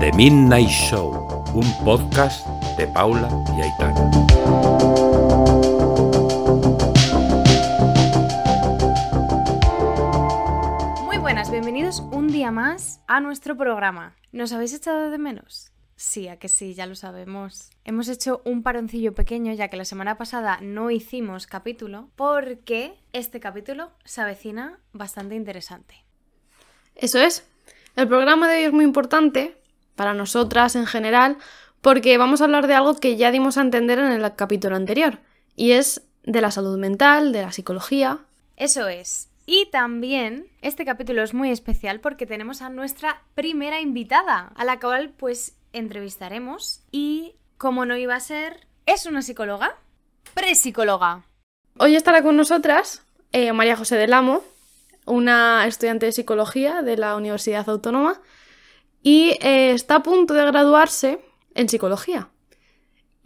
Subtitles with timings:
[0.00, 2.46] The Midnight Show, un podcast
[2.76, 4.10] de Paula y Aitana.
[11.06, 14.14] Muy buenas, bienvenidos un día más a nuestro programa.
[14.32, 15.63] ¿Nos habéis echado de menos?
[16.14, 17.70] Sí, a que sí, ya lo sabemos.
[17.84, 23.40] Hemos hecho un paroncillo pequeño ya que la semana pasada no hicimos capítulo porque este
[23.40, 26.04] capítulo se avecina bastante interesante.
[26.94, 27.44] Eso es.
[27.96, 29.56] El programa de hoy es muy importante
[29.96, 31.36] para nosotras en general,
[31.80, 35.18] porque vamos a hablar de algo que ya dimos a entender en el capítulo anterior,
[35.56, 38.20] y es de la salud mental, de la psicología.
[38.56, 39.30] Eso es.
[39.46, 44.78] Y también este capítulo es muy especial porque tenemos a nuestra primera invitada, a la
[44.78, 49.76] cual pues entrevistaremos y como no iba a ser, es una psicóloga,
[50.54, 51.24] psicóloga
[51.78, 54.42] Hoy estará con nosotras eh, María José del Amo,
[55.06, 58.20] una estudiante de psicología de la Universidad Autónoma
[59.02, 61.20] y eh, está a punto de graduarse
[61.54, 62.28] en psicología.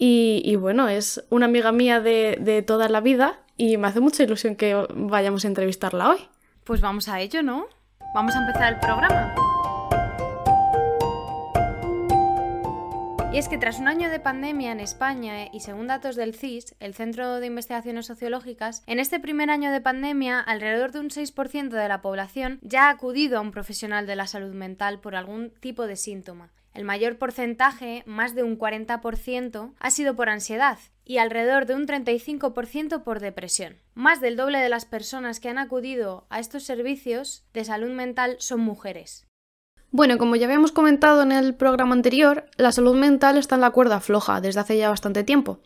[0.01, 4.23] Y, bueno, es una amiga mía de, de toda la vida y me hace mucha
[4.23, 6.29] ilusión que vayamos a entrevistarla hoy.
[6.63, 7.67] Pues vamos a ello, ¿no?
[8.15, 9.35] Vamos a empezar el programa.
[13.39, 16.75] Y es que tras un año de pandemia en España y según datos del CIS,
[16.81, 21.69] el Centro de Investigaciones Sociológicas, en este primer año de pandemia alrededor de un 6%
[21.69, 25.53] de la población ya ha acudido a un profesional de la salud mental por algún
[25.61, 26.51] tipo de síntoma.
[26.75, 31.87] El mayor porcentaje, más de un 40%, ha sido por ansiedad y alrededor de un
[31.87, 33.77] 35% por depresión.
[33.95, 38.35] Más del doble de las personas que han acudido a estos servicios de salud mental
[38.41, 39.28] son mujeres.
[39.91, 43.71] Bueno, como ya habíamos comentado en el programa anterior, la salud mental está en la
[43.71, 45.61] cuerda floja desde hace ya bastante tiempo.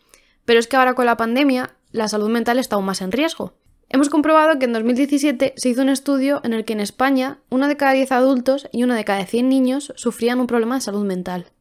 [0.45, 3.53] Pero es que ahora con la pandemia, la salud mental está aún más en riesgo.
[3.89, 7.67] Hemos comprobado que en 2017 se hizo un estudio en el que en España una
[7.67, 11.05] de cada 10 adultos y una de cada 100 niños sufrían un problema de salud
[11.05, 11.51] mental.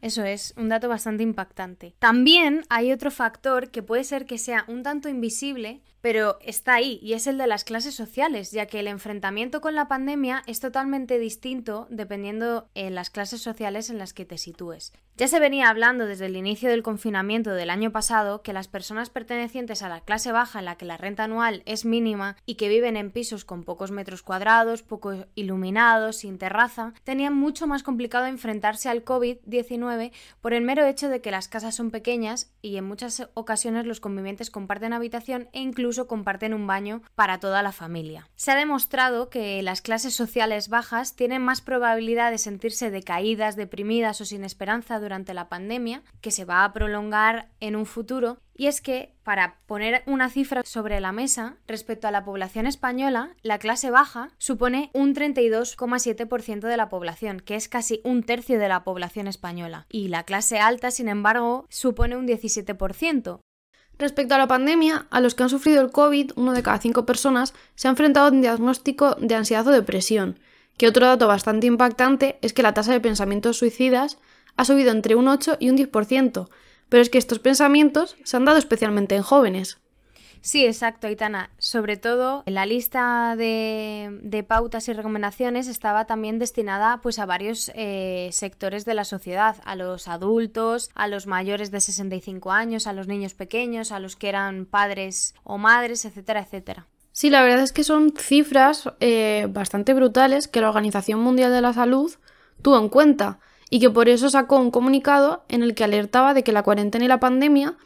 [0.00, 1.94] Eso es, un dato bastante impactante.
[2.00, 6.98] También hay otro factor que puede ser que sea un tanto invisible, pero está ahí
[7.00, 10.60] y es el de las clases sociales, ya que el enfrentamiento con la pandemia es
[10.60, 14.92] totalmente distinto dependiendo en las clases sociales en las que te sitúes.
[15.16, 19.10] Ya se venía hablando desde el inicio del confinamiento del año pasado que las personas
[19.10, 22.70] pertenecientes a la clase baja en la que la renta anual es mínima y que
[22.70, 28.26] viven en pisos con pocos metros cuadrados, poco iluminados, sin terraza, tenían mucho más complicado
[28.26, 32.84] enfrentarse al COVID-19 por el mero hecho de que las casas son pequeñas y en
[32.84, 38.28] muchas ocasiones los convivientes comparten habitación e incluso comparten un baño para toda la familia.
[38.34, 44.20] Se ha demostrado que las clases sociales bajas tienen más probabilidad de sentirse decaídas, deprimidas
[44.20, 48.66] o sin esperanza durante la pandemia, que se va a prolongar en un futuro, y
[48.66, 53.58] es que, para poner una cifra sobre la mesa, respecto a la población española, la
[53.58, 58.84] clase baja supone un 32,7% de la población, que es casi un tercio de la
[58.84, 63.40] población española, y la clase alta, sin embargo, supone un 17%.
[64.02, 67.06] Respecto a la pandemia, a los que han sufrido el COVID, uno de cada cinco
[67.06, 70.40] personas se ha enfrentado a un diagnóstico de ansiedad o depresión,
[70.76, 74.18] que otro dato bastante impactante es que la tasa de pensamientos suicidas
[74.56, 76.48] ha subido entre un 8 y un 10%,
[76.88, 79.78] pero es que estos pensamientos se han dado especialmente en jóvenes.
[80.42, 81.50] Sí, exacto, Aitana.
[81.58, 88.28] Sobre todo, la lista de, pautas y recomendaciones estaba también destinada pues, a varios eh,
[88.32, 93.06] sectores de la sociedad, a los adultos, a los mayores de 65 años, a los
[93.06, 96.88] niños pequeños, a los que eran padres o madres, etcétera, etcétera.
[97.12, 101.60] Sí, la verdad es que son cifras eh, bastante brutales que la Organización Mundial de
[101.60, 102.10] la Salud
[102.62, 103.38] tuvo en cuenta
[103.70, 107.04] y que por eso sacó un comunicado en el que alertaba de que la cuarentena
[107.04, 107.76] y la pandemia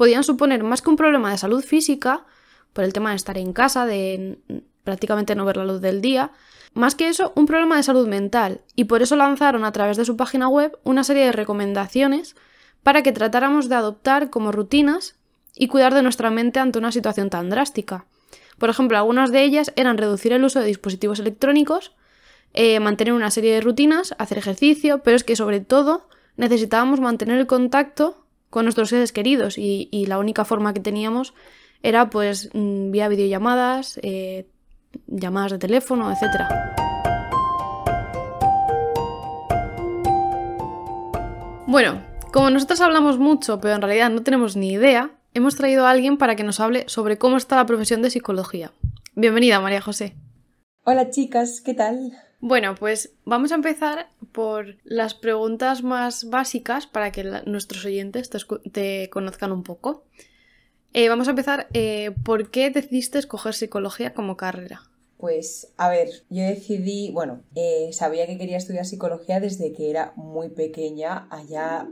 [0.00, 2.24] podían suponer más que un problema de salud física,
[2.72, 4.38] por el tema de estar en casa, de
[4.82, 6.30] prácticamente no ver la luz del día,
[6.72, 10.06] más que eso, un problema de salud mental, y por eso lanzaron a través de
[10.06, 12.34] su página web una serie de recomendaciones
[12.82, 15.16] para que tratáramos de adoptar como rutinas
[15.54, 18.06] y cuidar de nuestra mente ante una situación tan drástica.
[18.56, 21.92] Por ejemplo, algunas de ellas eran reducir el uso de dispositivos electrónicos,
[22.54, 26.08] eh, mantener una serie de rutinas, hacer ejercicio, pero es que sobre todo
[26.38, 28.19] necesitábamos mantener el contacto
[28.50, 31.34] con nuestros seres queridos y, la única forma que teníamos
[31.82, 34.46] era pues mm, vía videollamadas, eh,
[35.06, 36.44] llamadas de teléfono, etc.
[41.66, 42.02] Bueno,
[42.32, 46.18] como nosotros hablamos mucho, pero en realidad no tenemos ni idea, hemos traído a alguien
[46.18, 48.72] para que nos hable sobre cómo está la profesión de psicología.
[49.14, 50.16] Bienvenida, María José.
[50.84, 52.12] Hola chicas, ¿qué tal?
[52.40, 58.30] Bueno, pues vamos a empezar por las preguntas más básicas para que nuestros oyentes
[58.72, 60.04] te, conozcan un poco.
[60.94, 61.68] Eh, vamos a empezar.
[61.74, 64.82] eh, ¿Por qué decidiste escoger psicología como carrera?
[65.18, 70.14] Pues, a ver, yo decidí, bueno, eh, sabía que quería estudiar psicología desde que era
[70.16, 71.90] muy pequeña, allá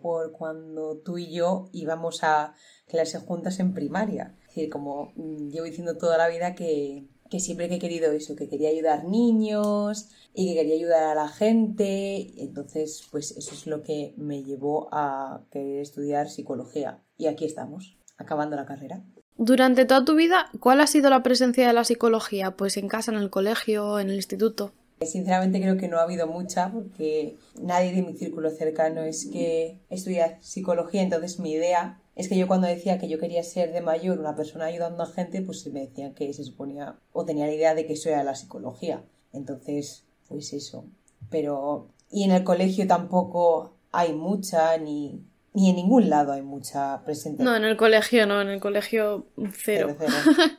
[0.00, 2.54] por cuando tú y yo íbamos a
[2.86, 4.36] clase juntas en primaria.
[4.42, 8.12] Es decir, como mm, llevo diciendo toda la vida que, que siempre que he querido
[8.12, 12.34] eso, que quería ayudar niños y que quería ayudar a la gente.
[12.42, 16.98] Entonces, pues eso es lo que me llevó a querer estudiar psicología.
[17.16, 19.02] Y aquí estamos, acabando la carrera.
[19.36, 22.56] Durante toda tu vida, ¿cuál ha sido la presencia de la psicología?
[22.56, 24.72] Pues en casa, en el colegio, en el instituto.
[25.00, 29.78] Sinceramente creo que no ha habido mucha porque nadie de mi círculo cercano es que
[29.88, 33.80] estudia psicología, entonces mi idea es que yo cuando decía que yo quería ser de
[33.80, 37.52] mayor una persona ayudando a gente, pues me decían que se suponía o tenía la
[37.52, 39.02] idea de que eso era la psicología.
[39.32, 40.84] Entonces, pues eso.
[41.30, 45.24] Pero, y en el colegio tampoco hay mucha, ni,
[45.54, 47.42] ni en ningún lado hay mucha presente.
[47.42, 49.96] No, en el colegio no, en el colegio cero.
[49.96, 50.48] Cero, cero.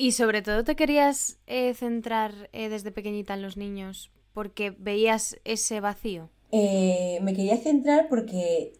[0.00, 5.36] Y sobre todo te querías eh, centrar eh, desde pequeñita en los niños porque veías
[5.44, 6.30] ese vacío.
[6.52, 8.72] Eh, me quería centrar porque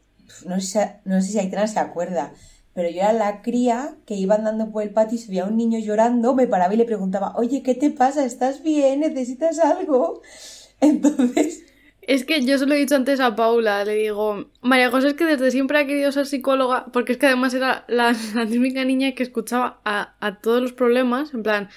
[0.47, 0.79] no sé, si,
[1.09, 2.32] no sé si Aitana se acuerda,
[2.75, 5.79] pero yo era la cría que iba andando por el patio y se un niño
[5.79, 8.25] llorando, me paraba y le preguntaba, oye, ¿qué te pasa?
[8.25, 9.00] ¿Estás bien?
[9.00, 10.23] ¿Necesitas algo?
[10.81, 11.65] Entonces,
[12.03, 15.15] Es que yo se lo he dicho antes a Paula, le digo, María José es
[15.15, 18.44] que desde siempre ha querido ser psicóloga, porque es que además era la, la
[18.85, 21.69] niña que escuchaba a, a todos los problemas, en plan,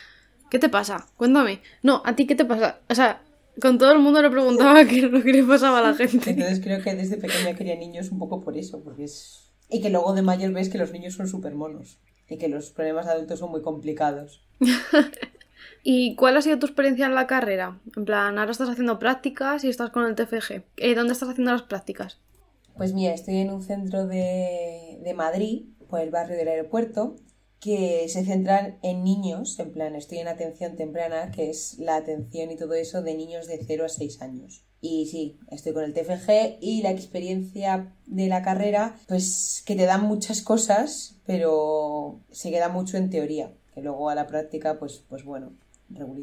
[0.50, 1.08] ¿qué te pasa?
[1.18, 1.62] Cuéntame.
[1.82, 2.80] No, ¿a ti qué te pasa?
[2.90, 3.23] O sea,
[3.62, 6.32] con todo el mundo le preguntaba qué era lo que le pasaba a la gente.
[6.32, 9.52] entonces creo que desde pequeña quería niños un poco por eso, porque es...
[9.70, 12.72] Y que luego de mayor ves que los niños son súper monos y que los
[12.72, 14.42] problemas de adultos son muy complicados.
[15.84, 17.80] ¿Y cuál ha sido tu experiencia en la carrera?
[17.96, 20.64] En plan, ahora estás haciendo prácticas y estás con el TFG.
[20.78, 22.20] Eh, ¿Dónde estás haciendo las prácticas?
[22.78, 27.16] Pues mira, estoy en un centro de, de Madrid, por el barrio del aeropuerto,
[27.64, 32.52] que se centran en niños, en plan, estoy en atención temprana, que es la atención
[32.52, 34.66] y todo eso de niños de 0 a 6 años.
[34.82, 39.86] Y sí, estoy con el TFG y la experiencia de la carrera, pues que te
[39.86, 45.02] dan muchas cosas, pero se queda mucho en teoría, que luego a la práctica, pues,
[45.08, 45.54] pues bueno,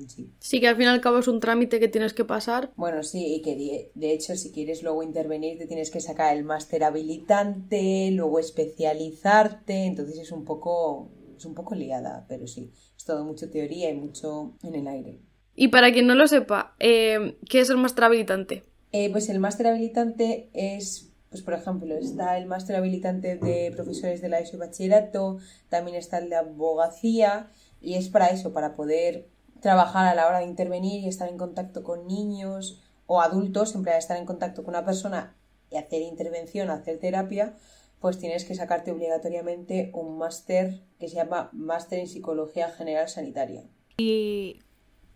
[0.09, 0.31] sí.
[0.41, 2.71] Sí, que al fin y al cabo es un trámite que tienes que pasar.
[2.77, 6.45] Bueno, sí, y que de hecho si quieres luego intervenir te tienes que sacar el
[6.45, 11.09] máster habilitante, luego especializarte, entonces es un poco
[11.41, 15.21] es un poco liada, pero sí, es todo mucho teoría y mucho en el aire.
[15.57, 18.63] Y para quien no lo sepa, eh, ¿qué es el máster habilitante?
[18.93, 24.21] Eh, pues el máster habilitante es, pues por ejemplo, está el máster habilitante de profesores
[24.21, 25.39] de la ESO y bachillerato,
[25.69, 27.51] también está el de abogacía,
[27.81, 29.29] y es para eso, para poder
[29.61, 33.99] trabajar a la hora de intervenir y estar en contacto con niños o adultos, plan
[33.99, 35.35] estar en contacto con una persona
[35.71, 37.55] y hacer intervención, hacer terapia,
[38.01, 43.65] pues tienes que sacarte obligatoriamente un máster que se llama Máster en Psicología General Sanitaria.
[43.99, 44.61] ¿Y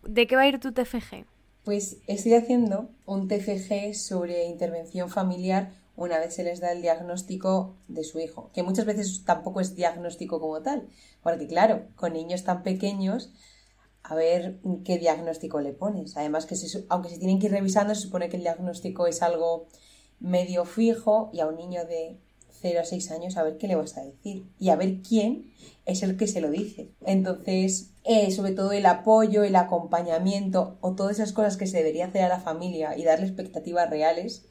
[0.03, 1.25] de qué va a ir tu TFG?
[1.63, 7.77] Pues estoy haciendo un TFG sobre intervención familiar una vez se les da el diagnóstico
[7.87, 10.89] de su hijo, que muchas veces tampoco es diagnóstico como tal,
[11.23, 13.31] porque claro, con niños tan pequeños,
[14.03, 16.15] a ver qué diagnóstico le pones.
[16.17, 19.21] Además que se aunque se tienen que ir revisando, se supone que el diagnóstico es
[19.21, 19.67] algo
[20.19, 22.19] medio fijo y a un niño de
[22.65, 25.51] 0 a 6 años a ver qué le vas a decir y a ver quién
[25.85, 26.89] es el que se lo dice.
[27.05, 32.07] Entonces, eh, sobre todo el apoyo, el acompañamiento o todas esas cosas que se debería
[32.07, 34.47] hacer a la familia y darle expectativas reales,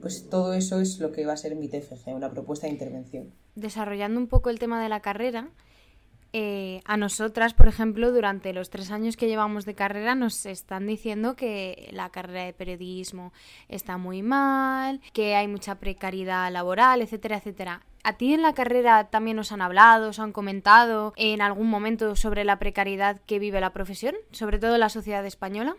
[0.00, 3.32] pues todo eso es lo que va a ser mi TFG, una propuesta de intervención.
[3.54, 5.50] Desarrollando un poco el tema de la carrera,
[6.32, 10.86] eh, a nosotras, por ejemplo, durante los tres años que llevamos de carrera nos están
[10.86, 13.32] diciendo que la carrera de periodismo
[13.68, 17.82] está muy mal, que hay mucha precariedad laboral, etcétera, etcétera.
[18.04, 22.16] ¿A ti en la carrera también os han hablado, os han comentado en algún momento
[22.16, 25.76] sobre la precariedad que vive la profesión, sobre todo la sociedad española?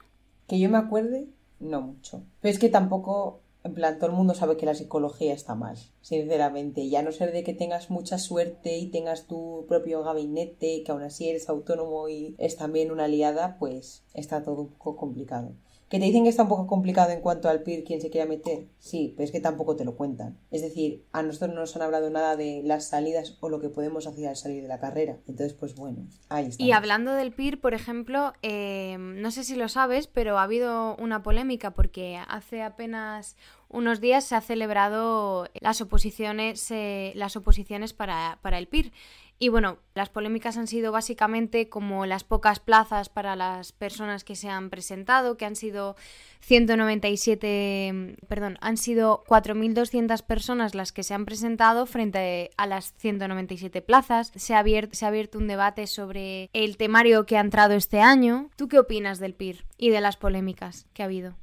[0.48, 1.25] Que yo me acuerde,
[1.60, 2.24] no mucho.
[2.41, 5.77] Pero es que tampoco, en plan, todo el mundo sabe que la psicología está mal,
[6.01, 6.82] sinceramente.
[6.82, 10.91] Y a no ser de que tengas mucha suerte y tengas tu propio gabinete, que
[10.91, 15.53] aún así eres autónomo y es también una aliada, pues está todo un poco complicado.
[15.94, 18.26] ¿Que te dicen que está un poco complicado en cuanto al PIR, quien se quiera
[18.26, 18.66] meter?
[18.80, 20.40] Sí, pero es que tampoco te lo cuentan.
[20.50, 23.70] Es decir, a nosotros no nos han hablado nada de las salidas o lo que
[23.70, 25.20] podemos hacer al salir de la carrera.
[25.28, 26.64] Entonces, pues bueno, ahí está.
[26.64, 30.96] Y hablando del PIR, por ejemplo, eh, no sé si lo sabes, pero ha habido
[30.96, 33.38] una polémica porque hace apenas
[33.74, 38.94] unos días se ha celebrado las oposiciones, eh, las oposiciones para, para el PIR.
[39.39, 44.36] Y bueno, las polémicas han sido básicamente como las pocas plazas para las personas que
[44.36, 45.98] se han presentado, que han sido
[46.42, 53.82] 197, perdón, han sido 4.200 personas las que se han presentado frente a las 197
[53.82, 54.32] plazas.
[54.36, 58.00] Se ha, abierto, se ha abierto un debate sobre el temario que ha entrado este
[58.00, 58.50] año.
[58.56, 61.36] ¿Tú qué opinas del PIR y de las polémicas que ha habido?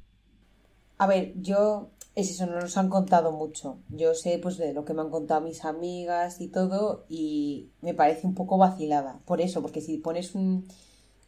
[0.97, 3.79] A ver, yo es eso, no nos han contado mucho.
[3.89, 7.93] Yo sé pues de lo que me han contado mis amigas y todo y me
[7.93, 9.21] parece un poco vacilada.
[9.25, 10.67] Por eso, porque si pones un...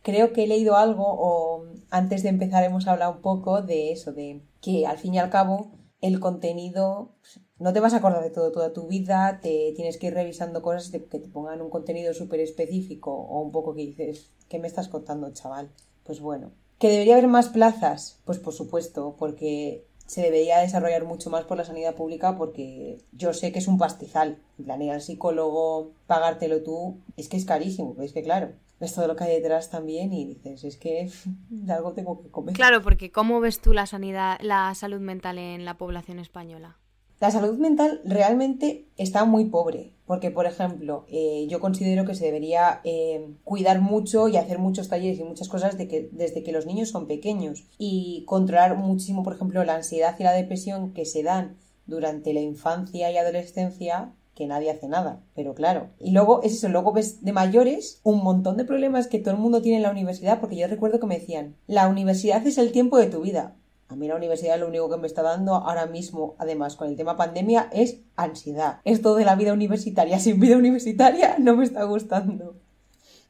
[0.02, 4.12] Creo que he leído algo o antes de empezar hemos hablado un poco de eso,
[4.12, 5.72] de que al fin y al cabo
[6.02, 7.16] el contenido
[7.58, 10.62] no te vas a acordar de todo toda tu vida, te tienes que ir revisando
[10.62, 14.68] cosas que te pongan un contenido súper específico o un poco que dices, ¿qué me
[14.68, 15.72] estás contando, chaval?
[16.04, 16.52] Pues bueno.
[16.78, 18.20] ¿Que debería haber más plazas?
[18.26, 23.34] Pues por supuesto, porque se debería desarrollar mucho más por la sanidad pública porque yo
[23.34, 24.38] sé que es un pastizal.
[24.60, 27.96] En plan, psicólogo, pagártelo tú, es que es carísimo.
[28.02, 31.10] Es que claro, ves todo lo que hay detrás también y dices, es que
[31.50, 32.56] de algo tengo que comer.
[32.56, 36.78] Claro, porque ¿cómo ves tú la sanidad, la salud mental en la población española?
[37.24, 42.26] La salud mental realmente está muy pobre, porque por ejemplo, eh, yo considero que se
[42.26, 46.90] debería eh, cuidar mucho y hacer muchos talleres y muchas cosas desde que los niños
[46.90, 51.56] son pequeños y controlar muchísimo, por ejemplo, la ansiedad y la depresión que se dan
[51.86, 55.92] durante la infancia y adolescencia que nadie hace nada, pero claro.
[56.02, 59.40] Y luego es eso, luego ves de mayores un montón de problemas que todo el
[59.40, 62.74] mundo tiene en la universidad, porque yo recuerdo que me decían, la universidad es el
[62.74, 63.56] tiempo de tu vida.
[63.90, 66.96] A mí la universidad lo único que me está dando ahora mismo, además con el
[66.96, 68.80] tema pandemia, es ansiedad.
[68.86, 72.56] Esto de la vida universitaria sin vida universitaria no me está gustando.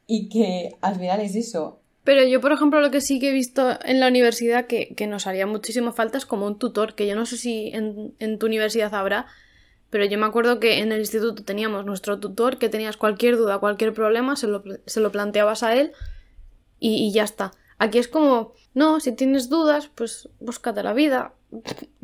[0.07, 1.79] Y que al final es eso.
[2.03, 5.25] Pero yo, por ejemplo, lo que sí que he visto en la universidad que, nos
[5.25, 8.93] haría muchísimo falta es como un tutor, que yo no sé si en, tu universidad
[8.93, 9.27] habrá,
[9.89, 13.59] pero yo me acuerdo que en el instituto teníamos nuestro tutor, que tenías cualquier duda,
[13.59, 15.93] cualquier problema, se lo, planteabas a él
[16.79, 17.53] y ya está.
[17.77, 21.33] Aquí es como, no, si tienes dudas, pues búscate la vida,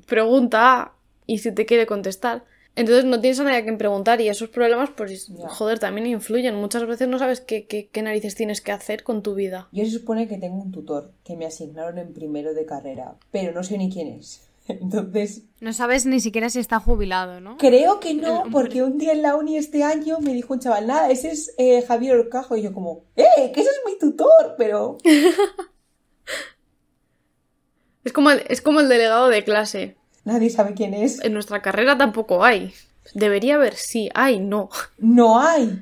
[0.05, 0.93] pregunta
[1.25, 2.43] y si te quiere contestar.
[2.75, 6.55] Entonces no tienes a nadie a quien preguntar y esos problemas, pues, joder, también influyen.
[6.55, 9.67] Muchas veces no sabes qué, qué, narices tienes que hacer con tu vida.
[9.71, 13.51] Yo se supone que tengo un tutor que me asignaron en primero de carrera, pero
[13.51, 14.48] no sé ni quién es.
[14.69, 15.45] Entonces...
[15.61, 17.57] No sabes ni siquiera si está jubilado, ¿no?
[17.57, 20.85] Creo que no, porque un día en la uni este año me dijo un chaval,
[20.85, 22.55] nada, ese es eh, Javier Orcajo.
[22.55, 23.51] Y yo como, ¡eh!
[23.53, 24.97] Que ese es mi tutor, pero...
[28.03, 29.97] es, como el, es como el delegado de clase.
[30.23, 31.23] Nadie sabe quién es.
[31.23, 32.71] En nuestra carrera tampoco hay.
[33.15, 34.69] Debería haber, sí, hay, no.
[34.99, 35.81] No hay.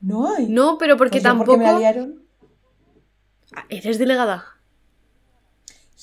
[0.00, 0.48] No hay.
[0.48, 1.52] No, pero porque tampoco...
[1.52, 2.22] ¿Por qué me aliaron?
[3.54, 4.44] Ah, ¿Eres delegada?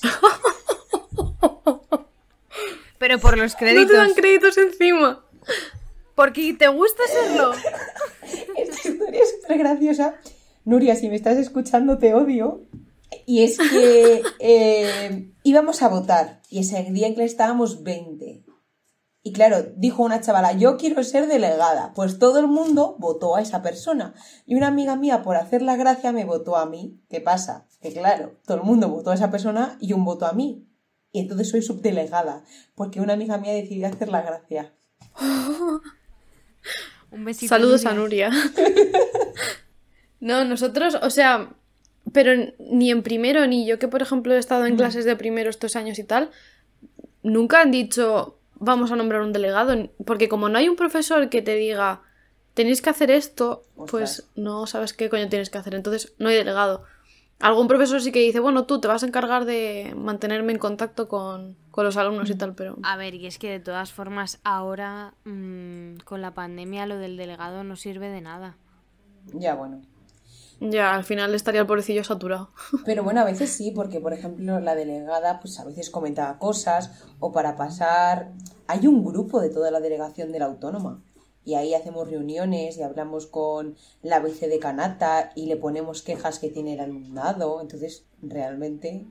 [3.00, 3.84] Pero por los créditos.
[3.92, 5.26] No te dan créditos encima.
[6.16, 7.52] Porque te gusta serlo.
[8.58, 10.16] Esta historia es súper graciosa.
[10.66, 12.62] Nuria, si me estás escuchando, te odio.
[13.26, 16.42] Y es que eh, íbamos a votar.
[16.50, 18.46] Y ese día en que estábamos 20.
[19.26, 21.94] Y claro, dijo una chavala, yo quiero ser delegada.
[21.96, 24.14] Pues todo el mundo votó a esa persona.
[24.46, 27.02] Y una amiga mía, por hacer la gracia, me votó a mí.
[27.10, 27.66] ¿Qué pasa?
[27.82, 30.68] Que claro, todo el mundo votó a esa persona y un voto a mí.
[31.14, 32.44] Y entonces soy subdelegada,
[32.76, 34.74] porque una amiga mía decidió hacer la gracia.
[37.12, 37.48] Un besito.
[37.50, 38.32] Saludos a Nuria.
[40.20, 41.54] no, nosotros, o sea,
[42.12, 44.78] pero ni en primero ni yo que por ejemplo he estado en mm.
[44.78, 46.32] clases de primero estos años y tal,
[47.22, 51.42] nunca han dicho vamos a nombrar un delegado, porque como no hay un profesor que
[51.42, 52.02] te diga
[52.54, 56.36] tenéis que hacer esto, pues no sabes qué coño tienes que hacer, entonces no hay
[56.36, 56.84] delegado.
[57.44, 61.10] Algún profesor sí que dice, bueno, tú te vas a encargar de mantenerme en contacto
[61.10, 62.78] con, los alumnos y tal, pero...
[62.84, 67.18] A ver, y es que de todas formas ahora mm, con la pandemia lo del
[67.18, 68.56] delegado no sirve de nada.
[69.34, 69.82] Ya, bueno.
[70.62, 72.52] Ya, al final estaría el pobrecillo saturado.
[72.86, 77.04] Pero bueno, a veces sí, porque por ejemplo la delegada pues a veces comentaba cosas
[77.20, 78.32] o para pasar...
[78.68, 81.02] Hay un grupo de toda la delegación de la autónoma
[81.46, 86.74] y ahí hacemos reuniones y hablamos con la vicedecanata y le ponemos quejas que tiene
[86.74, 87.62] el alumnado.
[87.62, 89.06] Entonces, realmente...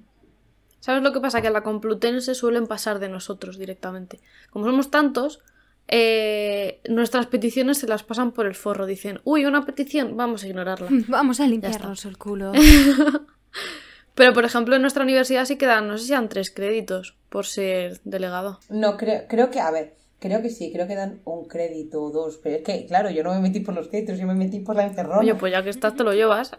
[0.80, 1.40] ¿Sabes lo que pasa?
[1.40, 4.20] Que a la Complutense suelen pasar de nosotros directamente.
[4.50, 5.40] Como somos tantos,
[5.88, 8.86] eh, nuestras peticiones se las pasan por el forro.
[8.86, 10.88] Dicen, uy, una petición, vamos a ignorarla.
[11.08, 12.52] Vamos a limpiarnos el culo.
[14.14, 17.46] Pero, por ejemplo, en nuestra universidad sí quedan, no sé si dan tres créditos por
[17.46, 18.60] ser delegado.
[18.68, 22.12] No, creo, creo que, a ver, Creo que sí, creo que dan un crédito o
[22.12, 22.38] dos.
[22.40, 24.76] Pero es que, claro, yo no me metí por los créditos, yo me metí por
[24.76, 25.18] la encerrona.
[25.18, 26.52] Oye, pues ya que estás, te lo llevas.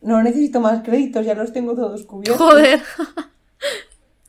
[0.00, 2.40] no necesito más créditos, ya los tengo todos cubiertos.
[2.40, 2.80] Joder.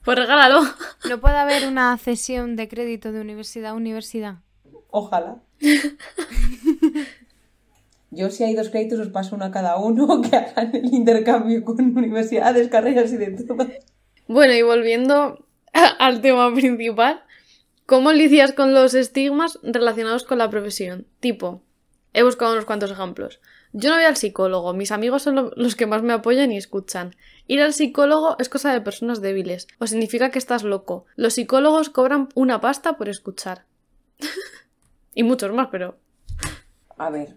[0.04, 0.62] Pues regálalo.
[1.08, 4.38] ¿No puede haber una cesión de crédito de universidad a universidad?
[4.90, 5.38] Ojalá.
[8.10, 11.64] Yo si hay dos créditos os paso uno a cada uno que hagan el intercambio
[11.64, 13.68] con universidades, carreras y de todo.
[14.28, 17.22] Bueno, y volviendo al tema principal,
[17.86, 21.08] ¿cómo lidias con los estigmas relacionados con la profesión?
[21.20, 21.62] Tipo,
[22.14, 23.40] he buscado unos cuantos ejemplos.
[23.74, 27.16] Yo no voy al psicólogo, mis amigos son los que más me apoyan y escuchan.
[27.48, 31.06] Ir al psicólogo es cosa de personas débiles, o significa que estás loco.
[31.16, 33.66] Los psicólogos cobran una pasta por escuchar.
[35.14, 35.98] y muchos más, pero...
[36.98, 37.36] A ver,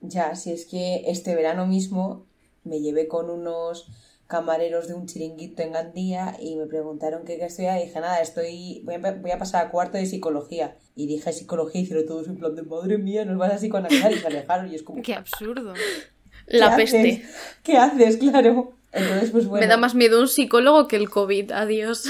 [0.00, 2.26] ya, si es que este verano mismo
[2.64, 3.86] me llevé con unos
[4.30, 8.20] camareros de un chiringuito en Gandía y me preguntaron qué, qué estudiaba y dije, nada,
[8.20, 10.76] estoy, voy a, voy a, pasar a cuarto de psicología.
[10.94, 14.12] Y dije psicología y hicieron todos en plan de, madre mía, nos vas a psicoanalizar
[14.12, 15.02] y se alejaron y es como...
[15.02, 15.74] ¡Qué absurdo!
[16.46, 17.24] La peste.
[17.62, 18.16] ¿Qué haces?
[18.20, 18.72] Claro.
[18.92, 19.64] Entonces, pues bueno.
[19.64, 22.08] Me da más miedo un psicólogo que el COVID, adiós.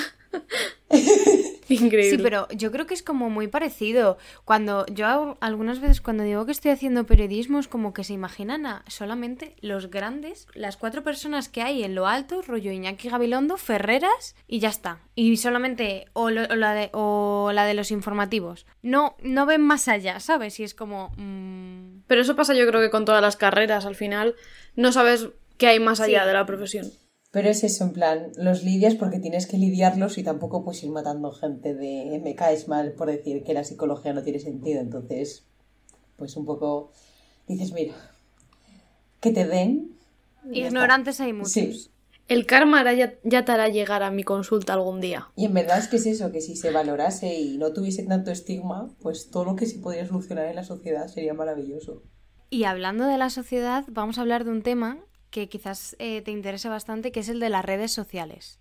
[1.71, 2.17] Increíble.
[2.17, 4.19] Sí, pero yo creo que es como muy parecido.
[4.45, 8.67] Cuando yo algunas veces cuando digo que estoy haciendo periodismo es como que se imaginan
[8.67, 13.57] a solamente los grandes, las cuatro personas que hay en lo alto, rollo Iñaki Gabilondo,
[13.57, 14.99] Ferreras y ya está.
[15.15, 18.67] Y solamente o, lo, o la, de, o la de los informativos.
[18.83, 20.59] No, no ven más allá, ¿sabes?
[20.61, 21.13] Y es como...
[21.17, 22.01] Mmm...
[22.07, 23.87] Pero eso pasa yo creo que con todas las carreras.
[23.87, 24.35] Al final
[24.75, 26.27] no sabes qué hay más allá Sí.
[26.27, 26.91] de la profesión.
[27.33, 30.91] Pero es eso, en plan, los lidias porque tienes que lidiarlos y tampoco puedes ir
[30.91, 34.81] matando gente de me caes mal por decir que la psicología no tiene sentido.
[34.81, 35.45] Entonces,
[36.17, 36.91] pues un poco
[37.47, 37.95] dices, mira,
[39.21, 39.97] que te den.
[40.51, 41.53] Ignorantes hay muchos.
[41.53, 41.91] Sí.
[42.27, 45.29] El karma ya, ya te hará llegar a mi consulta algún día.
[45.37, 48.31] Y en verdad es que es eso, que si se valorase y no tuviese tanto
[48.31, 52.03] estigma, pues todo lo que se podría solucionar en la sociedad sería maravilloso.
[52.49, 54.99] Y hablando de la sociedad, vamos a hablar de un tema
[55.31, 58.59] que quizás eh, te interese bastante, que es el de las redes sociales.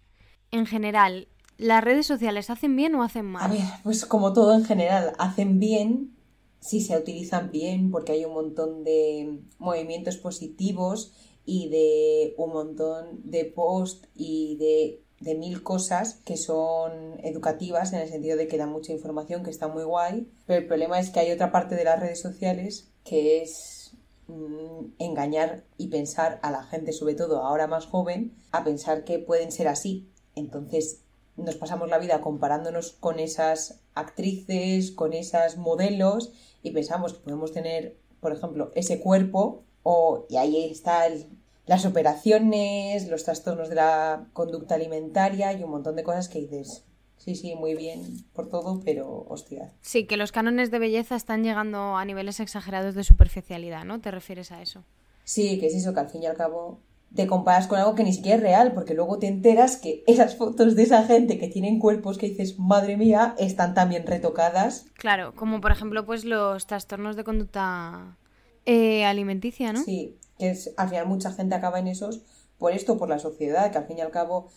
[0.52, 3.44] En general, ¿las redes sociales hacen bien o hacen mal?
[3.44, 6.16] A ver, pues como todo en general, hacen bien
[6.60, 11.14] si se utilizan bien, porque hay un montón de movimientos positivos
[11.46, 18.00] y de un montón de post y de, de mil cosas que son educativas en
[18.00, 20.28] el sentido de que dan mucha información, que está muy guay.
[20.46, 23.79] Pero el problema es que hay otra parte de las redes sociales que es
[25.00, 29.52] engañar y pensar a la gente, sobre todo ahora más joven, a pensar que pueden
[29.52, 30.10] ser así.
[30.36, 31.02] Entonces
[31.36, 36.32] nos pasamos la vida comparándonos con esas actrices, con esas modelos
[36.64, 43.08] y pensamos que podemos tener, por ejemplo, ese cuerpo o, y ahí están las operaciones,
[43.08, 46.84] los trastornos de la conducta alimentaria y un montón de cosas que dices,
[47.20, 48.02] sí, sí, muy bien
[48.34, 49.72] por todo, pero hostia.
[49.82, 54.02] Sí, que los cánones de belleza están llegando a niveles exagerados de superficialidad, ¿no?
[54.02, 54.84] ¿Te refieres a eso?
[55.24, 56.80] Sí, que es eso, que al fin y al cabo
[57.14, 60.36] te comparas con algo que ni siquiera es real, porque luego te enteras que esas
[60.36, 64.86] fotos de esa gente que tienen cuerpos que dices, madre mía, están también retocadas.
[64.96, 68.18] Claro, como por ejemplo, pues los trastornos de conducta
[68.66, 69.84] eh, alimenticia, ¿no?
[69.84, 72.22] Sí, que es, al final mucha gente acaba en esos
[72.58, 74.50] por esto, por la sociedad, que al fin y al cabo,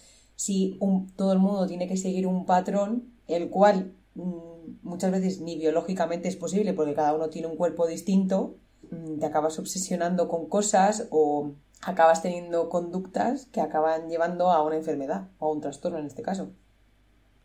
[0.45, 5.41] si un- todo el mundo tiene que seguir un patrón, el cual mm, muchas veces
[5.41, 8.57] ni biológicamente es posible, porque cada uno tiene un cuerpo distinto,
[8.91, 11.53] mm, te acabas obsesionando con cosas o
[11.83, 16.23] acabas teniendo conductas que acaban llevando a una enfermedad o a un trastorno en este
[16.23, 16.51] caso.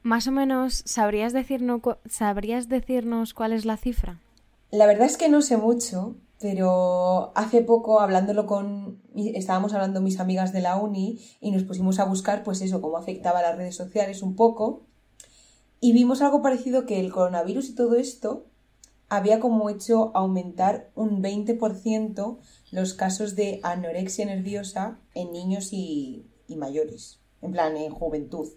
[0.03, 4.19] Más o menos, ¿sabrías decirnos, ¿sabrías decirnos cuál es la cifra?
[4.71, 10.19] La verdad es que no sé mucho, pero hace poco hablándolo con, estábamos hablando mis
[10.19, 13.57] amigas de la uni y nos pusimos a buscar pues eso, cómo afectaba a las
[13.57, 14.83] redes sociales un poco
[15.79, 18.45] y vimos algo parecido que el coronavirus y todo esto
[19.09, 22.37] había como hecho aumentar un 20%
[22.71, 28.49] los casos de anorexia nerviosa en niños y, y mayores, en plan en juventud.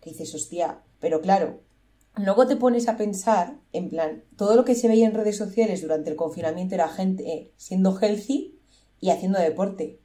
[0.00, 1.60] Que dices, hostia, pero claro,
[2.16, 5.80] Luego te pones a pensar, en plan, todo lo que se veía en redes sociales
[5.80, 8.58] durante el confinamiento era gente eh, siendo healthy
[9.00, 9.98] y haciendo deporte.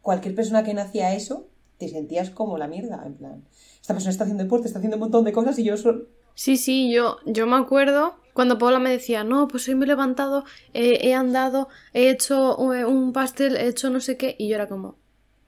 [0.00, 1.46] Cualquier persona que no hacía eso,
[1.78, 3.44] te sentías como la mierda, en plan,
[3.80, 6.06] esta persona está haciendo deporte, está haciendo un montón de cosas y yo solo...
[6.34, 9.88] Sí, sí, yo, yo me acuerdo cuando Paula me decía, no, pues hoy me he
[9.88, 14.48] levantado, eh, he andado, he hecho eh, un pastel, he hecho no sé qué, y
[14.48, 14.96] yo era como,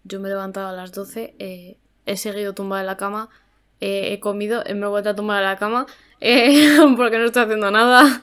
[0.05, 3.31] yo me he levantado a las 12, eh, he seguido tumbada en la cama,
[3.87, 5.87] eh, he comido, eh, me he vuelto a tumbar a la cama,
[6.21, 8.23] eh, porque no estoy haciendo nada.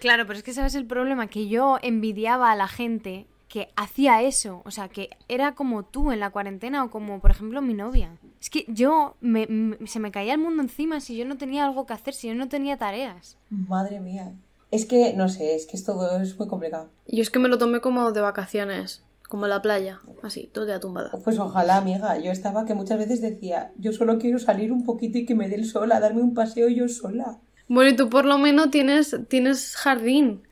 [0.00, 4.22] Claro, pero es que sabes el problema, que yo envidiaba a la gente que hacía
[4.22, 7.74] eso, o sea, que era como tú en la cuarentena o como por ejemplo mi
[7.74, 8.10] novia.
[8.40, 11.64] Es que yo me- me- se me caía el mundo encima si yo no tenía
[11.64, 13.36] algo que hacer, si yo no tenía tareas.
[13.50, 14.32] Madre mía.
[14.72, 16.88] Es que, no sé, es que es todo es muy complicado.
[17.06, 20.80] Yo es que me lo tomé como de vacaciones, como la playa, así, todo día
[20.80, 21.10] tumbada.
[21.24, 22.18] Pues ojalá, amiga.
[22.18, 25.48] Yo estaba que muchas veces decía, yo solo quiero salir un poquito y que me
[25.48, 27.38] dé el sol a darme un paseo yo sola.
[27.68, 30.46] Bueno, y tú por lo menos tienes, tienes jardín,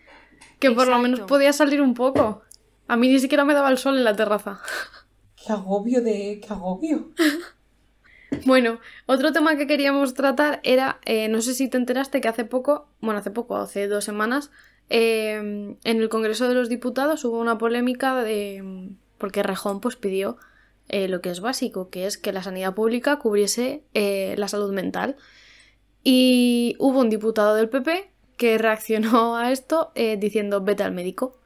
[0.58, 2.42] que por lo menos podías salir un poco.
[2.88, 4.60] A mí ni siquiera me daba el sol en la terraza.
[5.37, 6.40] Qué agobio de...
[6.40, 7.10] qué agobio.
[8.46, 12.44] Bueno, otro tema que queríamos tratar era, eh, no sé si te enteraste que hace
[12.44, 14.50] poco, bueno, hace poco, hace dos semanas,
[14.90, 20.36] eh, en el Congreso de los Diputados hubo una polémica de, porque Rejón pues pidió
[20.88, 24.72] eh, lo que es básico, que es que la sanidad pública cubriese eh, la salud
[24.72, 25.16] mental.
[26.02, 31.38] Y hubo un diputado del PP que reaccionó a esto eh, diciendo vete al médico.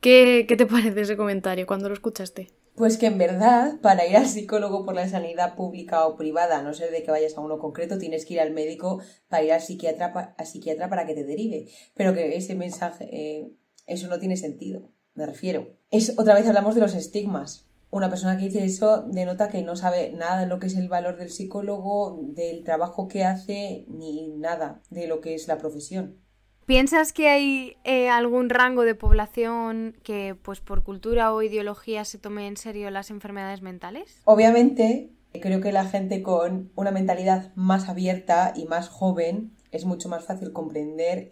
[0.00, 2.50] ¿Qué, ¿Qué te parece ese comentario cuando lo escuchaste?
[2.76, 6.62] Pues que en verdad, para ir al psicólogo por la sanidad pública o privada, a
[6.62, 9.52] no ser de que vayas a uno concreto, tienes que ir al médico para ir
[9.54, 11.68] al psiquiatra, al psiquiatra para que te derive.
[11.94, 13.50] Pero que ese mensaje, eh,
[13.86, 15.74] eso no tiene sentido, me refiero.
[15.90, 17.66] Es, otra vez hablamos de los estigmas.
[17.90, 20.90] Una persona que dice eso denota que no sabe nada de lo que es el
[20.90, 26.25] valor del psicólogo, del trabajo que hace, ni nada de lo que es la profesión.
[26.66, 32.18] ¿Piensas que hay eh, algún rango de población que, pues por cultura o ideología, se
[32.18, 34.20] tome en serio las enfermedades mentales?
[34.24, 40.08] Obviamente, creo que la gente con una mentalidad más abierta y más joven es mucho
[40.08, 41.28] más fácil comprender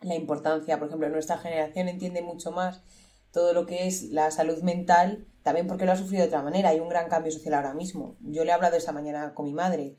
[0.00, 0.78] la importancia.
[0.78, 2.84] Por ejemplo, nuestra generación entiende mucho más
[3.32, 6.68] todo lo que es la salud mental, también porque lo ha sufrido de otra manera.
[6.68, 8.16] Hay un gran cambio social ahora mismo.
[8.20, 9.96] Yo le he hablado esta mañana con mi madre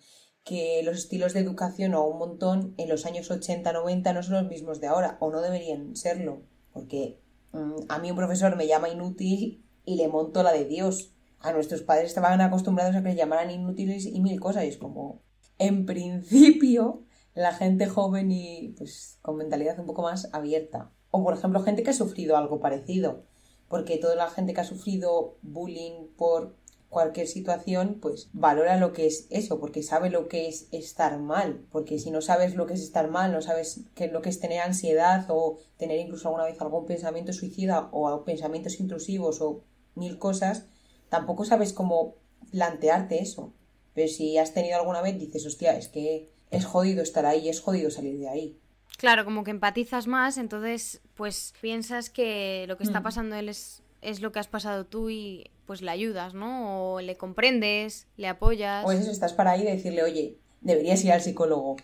[0.47, 4.47] que los estilos de educación o un montón en los años 80-90 no son los
[4.47, 7.19] mismos de ahora, o no deberían serlo, porque
[7.51, 11.13] mm, a mí un profesor me llama inútil y le monto la de Dios.
[11.39, 14.77] A nuestros padres estaban acostumbrados a que les llamaran inútiles y mil cosas, y es
[14.77, 15.21] como,
[15.57, 20.91] en principio, la gente joven y pues con mentalidad un poco más abierta.
[21.12, 23.25] O por ejemplo, gente que ha sufrido algo parecido,
[23.67, 26.55] porque toda la gente que ha sufrido bullying por
[26.89, 31.65] cualquier situación, pues valora lo que es eso, porque sabe lo que es estar mal,
[31.71, 34.30] porque si no sabes lo que es estar mal, no sabes qué es lo que
[34.30, 39.63] es tener ansiedad o tener incluso alguna vez algún pensamiento suicida o pensamientos intrusivos o
[39.95, 40.65] mil cosas,
[41.10, 42.15] tampoco sabes cómo
[42.52, 43.54] plantearte eso.
[43.93, 47.60] Pero si has tenido alguna vez, dices, hostia, es que es jodido estar ahí, es
[47.60, 48.58] jodido salir de ahí.
[48.97, 53.04] Claro, como que empatizas más, entonces pues piensas que lo que está Mm.
[53.04, 56.93] pasando él es, es lo que has pasado tú y pues le ayudas, ¿no?
[56.93, 58.86] O le comprendes, le apoyas.
[58.86, 61.75] O es eso, estás para ahí de decirle, oye, deberías ir al psicólogo,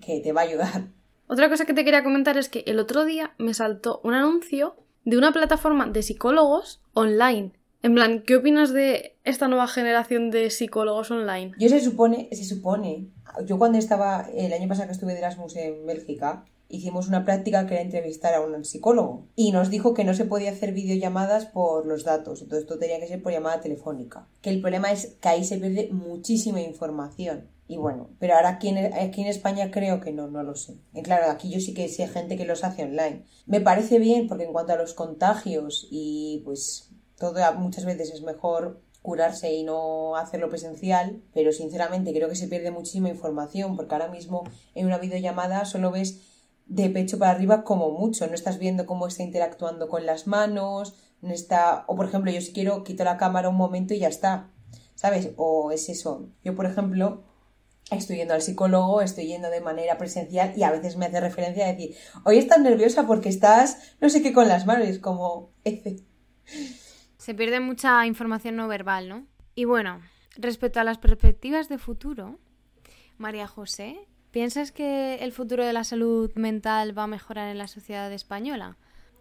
[0.00, 0.84] que te va a ayudar.
[1.26, 4.76] Otra cosa que te quería comentar es que el otro día me saltó un anuncio
[5.04, 7.52] de una plataforma de psicólogos online.
[7.82, 11.52] En plan, ¿qué opinas de esta nueva generación de psicólogos online?
[11.58, 13.08] Yo se supone, se supone,
[13.44, 17.66] yo cuando estaba, el año pasado que estuve de Erasmus en Bélgica, hicimos una práctica
[17.66, 21.46] que era entrevistar a un psicólogo y nos dijo que no se podía hacer videollamadas
[21.46, 24.26] por los datos, entonces todo tenía que ser por llamada telefónica.
[24.40, 27.48] Que el problema es que ahí se pierde muchísima información.
[27.68, 30.74] Y bueno, pero ahora aquí en, aquí en España creo que no, no lo sé.
[30.92, 33.24] Y claro, aquí yo sí que sé gente que los hace online.
[33.46, 38.22] Me parece bien porque en cuanto a los contagios y pues todo muchas veces es
[38.22, 43.94] mejor curarse y no hacerlo presencial, pero sinceramente creo que se pierde muchísima información porque
[43.94, 46.31] ahora mismo en una videollamada solo ves
[46.66, 50.94] de pecho para arriba como mucho, no estás viendo cómo está interactuando con las manos,
[51.20, 54.08] no está, o por ejemplo, yo si quiero quito la cámara un momento y ya
[54.08, 54.50] está,
[54.94, 55.30] ¿sabes?
[55.36, 56.28] O es eso.
[56.44, 57.24] Yo, por ejemplo,
[57.90, 61.64] estoy yendo al psicólogo, estoy yendo de manera presencial y a veces me hace referencia
[61.64, 61.94] a decir,
[62.24, 65.52] hoy estás nerviosa porque estás no sé qué con las manos, es como.
[67.18, 69.26] Se pierde mucha información no verbal, ¿no?
[69.54, 70.00] Y bueno,
[70.36, 72.38] respecto a las perspectivas de futuro,
[73.16, 77.68] María José, ¿piensas que el futuro de la salud mental va a mejorar en la
[77.68, 78.76] sociedad española?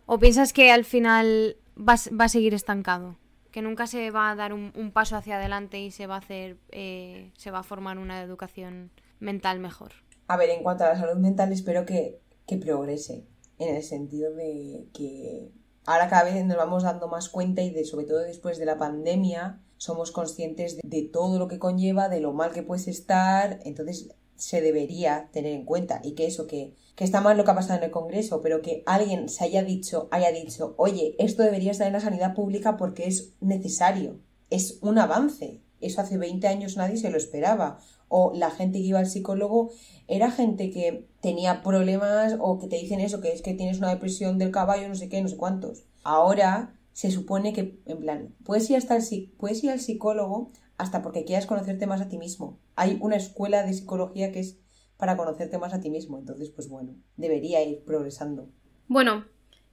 [0.07, 3.17] ¿O piensas que al final va, va a seguir estancado?
[3.51, 6.57] Que nunca se va a dar un, paso hacia adelante y se va a hacer,
[6.71, 9.91] eh, se va a formar una educación mental mejor.
[10.27, 13.25] A ver, en cuanto a la salud mental, espero que, que progrese,
[13.59, 15.51] en el sentido de que
[15.85, 18.77] ahora cada vez nos vamos dando más cuenta y de sobre todo después de la
[18.77, 23.59] pandemia somos conscientes de, de todo lo que conlleva, de lo mal que puedes estar,
[23.65, 27.51] entonces se debería tener en cuenta y que eso, que, que está mal lo que
[27.51, 31.43] ha pasado en el Congreso, pero que alguien se haya dicho, haya dicho, oye, esto
[31.43, 35.61] debería estar en la sanidad pública porque es necesario, es un avance.
[35.79, 37.77] Eso hace 20 años nadie se lo esperaba.
[38.07, 39.69] O la gente que iba al psicólogo
[40.07, 43.89] era gente que tenía problemas o que te dicen eso, que es que tienes una
[43.89, 45.83] depresión del caballo, no sé qué, no sé cuántos.
[46.03, 51.01] Ahora se supone que, en plan, puedes ir, hasta el, puedes ir al psicólogo hasta
[51.01, 52.59] porque quieras conocerte más a ti mismo.
[52.75, 54.57] Hay una escuela de psicología que es
[54.97, 56.17] para conocerte más a ti mismo.
[56.17, 58.49] Entonces, pues bueno, debería ir progresando.
[58.87, 59.25] Bueno,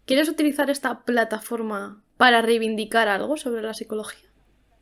[0.04, 4.28] ¿quieres utilizar esta plataforma para reivindicar algo sobre la psicología?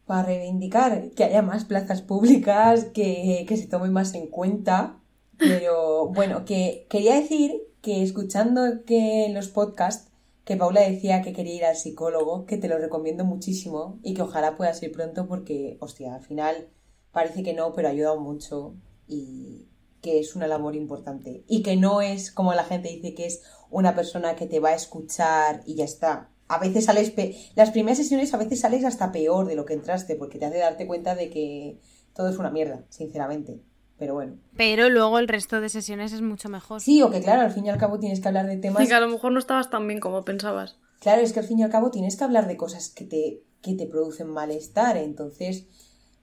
[0.05, 5.01] Para reivindicar que haya más plazas públicas, que, que se tome más en cuenta
[5.39, 10.11] Pero bueno, que quería decir que escuchando que los podcasts
[10.47, 14.23] que Paula decía que quería ir al psicólogo, que te lo recomiendo muchísimo y que
[14.23, 16.69] ojalá puedas ir pronto porque, hostia, al final
[17.11, 18.77] parece que no, pero ha ayudado mucho
[19.09, 19.67] y
[20.01, 21.43] que es una labor importante.
[21.49, 24.69] Y que no es como la gente dice que es una persona que te va
[24.69, 26.31] a escuchar y ya está.
[26.47, 27.13] A veces sales,
[27.57, 30.59] las primeras sesiones a veces sales hasta peor de lo que entraste porque te hace
[30.59, 31.81] darte cuenta de que
[32.15, 33.65] todo es una mierda, sinceramente.
[33.99, 34.37] Pero bueno.
[34.57, 36.81] Pero luego el resto de sesiones es mucho mejor.
[36.81, 38.83] Sí, o que claro, al fin y al cabo tienes que hablar de temas.
[38.83, 40.79] Y que a lo mejor no estabas tan bien como pensabas.
[41.01, 43.43] Claro, es que al fin y al cabo tienes que hablar de cosas que te,
[43.63, 44.97] que te producen malestar.
[44.97, 45.67] Entonces,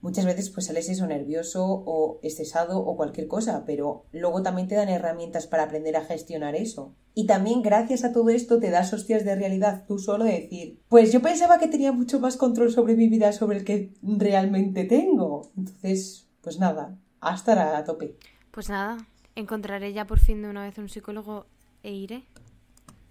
[0.02, 4.76] muchas veces pues sales eso nervioso o estresado o cualquier cosa, pero luego también te
[4.76, 6.94] dan herramientas para aprender a gestionar eso.
[7.16, 10.82] Y también gracias a todo esto te das hostias de realidad tú solo de decir,
[10.90, 14.84] pues yo pensaba que tenía mucho más control sobre mi vida sobre el que realmente
[14.84, 15.50] tengo.
[15.56, 18.18] Entonces, pues nada, hasta a tope.
[18.52, 18.98] Pues nada,
[19.36, 21.48] encontraré ya por fin de una vez un psicólogo
[21.82, 22.26] e iré.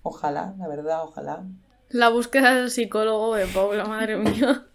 [0.02, 1.44] Ojalá, la verdad, ojalá.
[1.88, 4.66] La búsqueda del psicólogo de Paula, madre mía.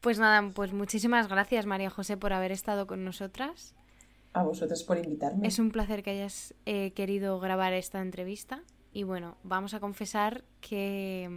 [0.00, 3.74] Pues nada, pues muchísimas gracias María José por haber estado con nosotras.
[4.34, 5.46] A vosotras por invitarme.
[5.46, 8.62] Es un placer que hayas eh, querido grabar esta entrevista.
[8.92, 11.30] Y bueno, vamos a confesar que,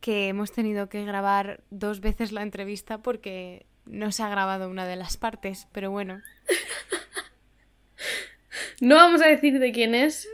[0.00, 4.86] que hemos tenido que grabar dos veces la entrevista porque no se ha grabado una
[4.86, 6.20] de las partes, pero bueno.
[8.80, 10.28] No vamos a decir de quién es,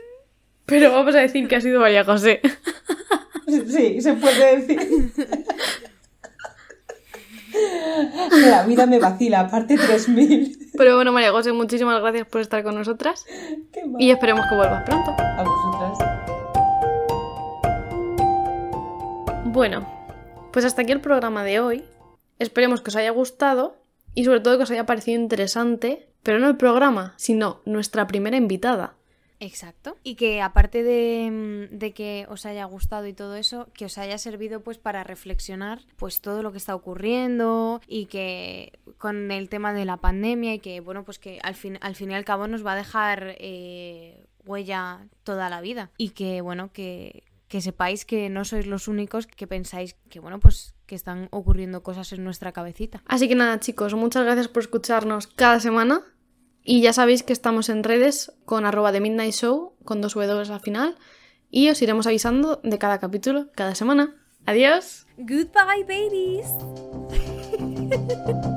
[0.65, 2.41] pero vamos a decir que ha sido María José.
[3.47, 5.11] Sí, se puede decir.
[8.31, 10.71] La vida me vacila, parte 3000.
[10.75, 13.23] Pero bueno, María José, muchísimas gracias por estar con nosotras.
[13.99, 15.15] y esperemos que vuelvas pronto.
[15.19, 16.25] A vosotras.
[19.45, 19.87] Bueno,
[20.51, 21.85] pues hasta aquí el programa de hoy.
[22.39, 23.77] Esperemos que os haya gustado
[24.13, 28.37] y sobre todo que os haya parecido interesante, pero no el programa, sino nuestra primera
[28.37, 28.95] invitada.
[29.39, 29.97] Exacto.
[30.03, 34.17] Y que aparte de, de, que os haya gustado y todo eso, que os haya
[34.17, 39.73] servido pues para reflexionar pues todo lo que está ocurriendo y que con el tema
[39.73, 42.47] de la pandemia y que bueno pues que al fin, al fin y al cabo
[42.47, 48.05] nos va a dejar eh, huella toda la vida y que bueno que, que sepáis
[48.05, 52.23] que no sois los únicos que pensáis que bueno pues que están ocurriendo cosas en
[52.23, 53.01] nuestra cabecita.
[53.07, 56.01] Así que nada, chicos, muchas gracias por escucharnos cada semana.
[56.63, 60.51] Y ya sabéis que estamos en redes con arroba de Midnight Show, con dos W
[60.51, 60.95] al final.
[61.51, 64.15] Y os iremos avisando de cada capítulo cada semana.
[64.45, 65.05] Adiós.
[65.17, 66.47] Goodbye, babies.